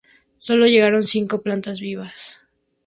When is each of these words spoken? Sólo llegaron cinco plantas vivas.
Sólo 0.39 0.65
llegaron 0.65 1.03
cinco 1.03 1.43
plantas 1.43 1.79
vivas. 1.79 2.39